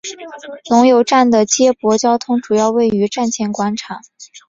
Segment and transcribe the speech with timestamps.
[0.71, 4.01] 龙游站的接驳交通主要位于站前广场。